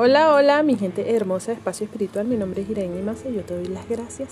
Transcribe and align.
Hola, 0.00 0.32
hola, 0.32 0.62
mi 0.62 0.76
gente 0.76 1.16
hermosa 1.16 1.48
de 1.48 1.54
Espacio 1.54 1.86
Espiritual. 1.86 2.24
Mi 2.24 2.36
nombre 2.36 2.62
es 2.62 2.70
Irene 2.70 3.02
Massa 3.02 3.28
y 3.30 3.34
yo 3.34 3.42
te 3.42 3.56
doy 3.56 3.66
las 3.66 3.88
gracias 3.88 4.28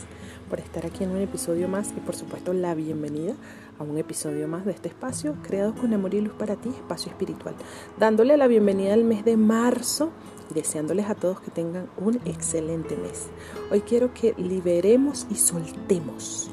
por 0.49 0.61
estar 0.61 0.87
aquí 0.87 1.03
en 1.03 1.11
un 1.11 1.21
episodio 1.21 1.67
más 1.67 1.91
y 1.97 1.99
por 1.99 2.15
supuesto 2.15 2.53
la 2.53 2.73
bienvenida 2.77 3.35
a 3.77 3.83
un 3.83 3.99
episodio 3.99 4.47
más 4.47 4.65
de 4.65 4.71
este 4.71 4.87
espacio 4.87 5.35
creado 5.43 5.75
con 5.75 5.93
amor 5.93 6.15
y 6.15 6.21
luz 6.21 6.35
para 6.35 6.55
ti, 6.55 6.69
Espacio 6.69 7.11
Espiritual. 7.11 7.57
Dándole 7.99 8.37
la 8.37 8.47
bienvenida 8.47 8.95
al 8.95 9.03
mes 9.03 9.25
de 9.25 9.37
marzo 9.37 10.11
y 10.53 10.55
deseándoles 10.55 11.11
a 11.11 11.17
todos 11.17 11.41
que 11.41 11.51
tengan 11.51 11.89
un 11.97 12.21
excelente 12.25 12.97
mes. 12.97 13.27
Hoy 13.73 13.81
quiero 13.81 14.15
que 14.15 14.35
liberemos 14.39 15.27
y 15.31 15.35
soltemos. 15.35 16.49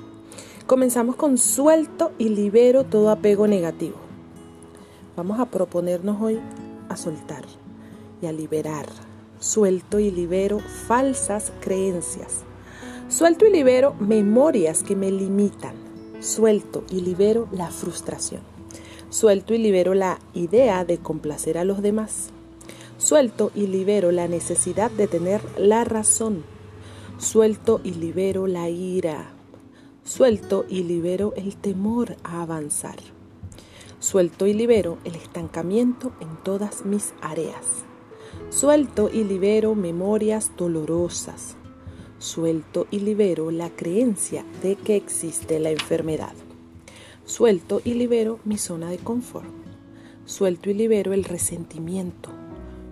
Comenzamos 0.65 1.17
con 1.17 1.37
suelto 1.37 2.13
y 2.17 2.29
libero 2.29 2.83
todo 2.83 3.11
apego 3.11 3.45
negativo. 3.45 3.97
Vamos 5.15 5.39
a 5.39 5.45
proponernos 5.45 6.19
hoy 6.19 6.39
a 6.89 6.97
soltar 6.97 7.43
y 8.23 8.25
a 8.25 8.31
liberar. 8.31 8.85
Suelto 9.43 9.99
y 9.99 10.09
libero 10.09 10.59
falsas 10.87 11.51
creencias. 11.59 12.43
Suelto 13.09 13.45
y 13.45 13.51
libero 13.51 13.93
memorias 13.95 14.83
que 14.83 14.95
me 14.95 15.11
limitan. 15.11 15.75
Suelto 16.21 16.85
y 16.89 17.01
libero 17.01 17.49
la 17.51 17.69
frustración. 17.69 18.39
Suelto 19.09 19.53
y 19.53 19.57
libero 19.57 19.95
la 19.95 20.17
idea 20.33 20.85
de 20.85 20.97
complacer 20.97 21.57
a 21.57 21.65
los 21.65 21.81
demás. 21.81 22.29
Suelto 22.97 23.51
y 23.53 23.67
libero 23.67 24.13
la 24.13 24.29
necesidad 24.29 24.89
de 24.91 25.07
tener 25.07 25.41
la 25.57 25.83
razón. 25.83 26.45
Suelto 27.17 27.81
y 27.83 27.95
libero 27.95 28.47
la 28.47 28.69
ira. 28.69 29.33
Suelto 30.05 30.63
y 30.69 30.83
libero 30.83 31.33
el 31.35 31.57
temor 31.57 32.15
a 32.23 32.43
avanzar. 32.43 32.99
Suelto 33.99 34.47
y 34.47 34.53
libero 34.53 34.99
el 35.03 35.15
estancamiento 35.15 36.13
en 36.21 36.29
todas 36.45 36.85
mis 36.85 37.13
áreas. 37.19 37.83
Suelto 38.53 39.09
y 39.11 39.23
libero 39.23 39.73
memorias 39.73 40.51
dolorosas. 40.55 41.55
Suelto 42.19 42.85
y 42.91 42.99
libero 42.99 43.49
la 43.49 43.71
creencia 43.71 44.45
de 44.61 44.75
que 44.75 44.95
existe 44.95 45.59
la 45.59 45.71
enfermedad. 45.71 46.33
Suelto 47.25 47.81
y 47.83 47.95
libero 47.95 48.39
mi 48.45 48.59
zona 48.59 48.91
de 48.91 48.99
confort. 48.99 49.49
Suelto 50.25 50.69
y 50.69 50.75
libero 50.75 51.13
el 51.13 51.23
resentimiento. 51.23 52.29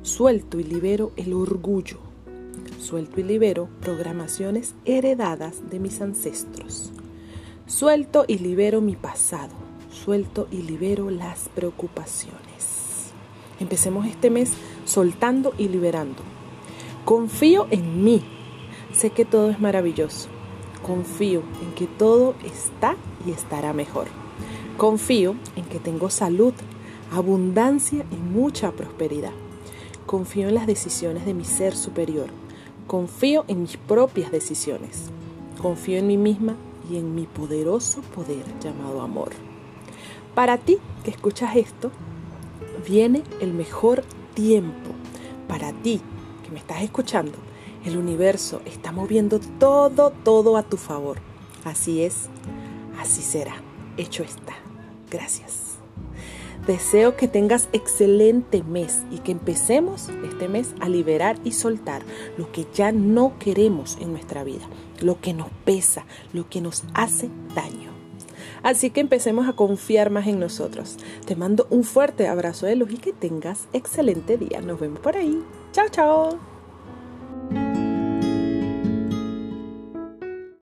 Suelto 0.01 0.59
y 0.59 0.63
libero 0.63 1.11
el 1.15 1.31
orgullo. 1.31 1.99
Suelto 2.79 3.19
y 3.19 3.23
libero 3.23 3.69
programaciones 3.81 4.73
heredadas 4.85 5.69
de 5.69 5.79
mis 5.79 6.01
ancestros. 6.01 6.91
Suelto 7.67 8.25
y 8.27 8.39
libero 8.39 8.81
mi 8.81 8.95
pasado. 8.95 9.53
Suelto 9.91 10.47
y 10.49 10.63
libero 10.63 11.11
las 11.11 11.49
preocupaciones. 11.49 12.90
Empecemos 13.61 14.07
este 14.07 14.31
mes 14.31 14.53
soltando 14.85 15.53
y 15.55 15.67
liberando. 15.67 16.23
Confío 17.05 17.67
en 17.69 18.03
mí. 18.03 18.23
Sé 18.91 19.11
que 19.11 19.23
todo 19.23 19.51
es 19.51 19.59
maravilloso. 19.59 20.29
Confío 20.81 21.43
en 21.61 21.71
que 21.75 21.85
todo 21.85 22.33
está 22.43 22.95
y 23.23 23.29
estará 23.29 23.71
mejor. 23.71 24.07
Confío 24.77 25.35
en 25.55 25.65
que 25.65 25.77
tengo 25.77 26.09
salud, 26.09 26.53
abundancia 27.11 28.03
y 28.11 28.15
mucha 28.15 28.71
prosperidad. 28.71 29.33
Confío 30.07 30.47
en 30.47 30.55
las 30.55 30.65
decisiones 30.65 31.27
de 31.27 31.35
mi 31.35 31.45
ser 31.45 31.75
superior. 31.75 32.29
Confío 32.87 33.45
en 33.47 33.61
mis 33.61 33.77
propias 33.77 34.31
decisiones. 34.31 35.11
Confío 35.61 35.99
en 35.99 36.07
mí 36.07 36.17
misma 36.17 36.55
y 36.91 36.97
en 36.97 37.13
mi 37.13 37.27
poderoso 37.27 38.01
poder 38.15 38.43
llamado 38.59 39.01
amor. 39.01 39.29
Para 40.33 40.57
ti 40.57 40.79
que 41.03 41.11
escuchas 41.11 41.55
esto, 41.55 41.91
viene 42.81 43.23
el 43.39 43.53
mejor 43.53 44.03
tiempo 44.33 44.91
para 45.47 45.71
ti 45.73 46.01
que 46.43 46.51
me 46.51 46.59
estás 46.59 46.81
escuchando. 46.81 47.37
El 47.85 47.97
universo 47.97 48.61
está 48.65 48.91
moviendo 48.91 49.39
todo, 49.59 50.11
todo 50.23 50.57
a 50.57 50.63
tu 50.63 50.77
favor. 50.77 51.17
Así 51.63 52.03
es, 52.03 52.29
así 52.99 53.21
será. 53.21 53.55
Hecho 53.97 54.23
está. 54.23 54.53
Gracias. 55.09 55.71
Deseo 56.65 57.17
que 57.17 57.27
tengas 57.27 57.69
excelente 57.73 58.61
mes 58.63 58.99
y 59.09 59.17
que 59.17 59.31
empecemos 59.31 60.09
este 60.23 60.47
mes 60.47 60.75
a 60.79 60.89
liberar 60.89 61.39
y 61.43 61.53
soltar 61.53 62.03
lo 62.37 62.51
que 62.51 62.67
ya 62.71 62.91
no 62.91 63.37
queremos 63.39 63.97
en 63.99 64.11
nuestra 64.11 64.43
vida, 64.43 64.67
lo 65.01 65.19
que 65.19 65.33
nos 65.33 65.49
pesa, 65.65 66.05
lo 66.33 66.47
que 66.49 66.61
nos 66.61 66.83
hace 66.93 67.29
daño. 67.55 68.00
Así 68.63 68.89
que 68.89 69.01
empecemos 69.01 69.47
a 69.47 69.53
confiar 69.53 70.09
más 70.09 70.27
en 70.27 70.39
nosotros. 70.39 70.97
Te 71.25 71.35
mando 71.35 71.67
un 71.69 71.83
fuerte 71.83 72.27
abrazo 72.27 72.65
de 72.65 72.75
y 72.89 72.97
que 72.97 73.13
tengas 73.13 73.67
excelente 73.73 74.37
día. 74.37 74.61
Nos 74.61 74.79
vemos 74.79 74.99
por 74.99 75.15
ahí. 75.15 75.43
Chao, 75.71 75.87
chao. 75.89 76.50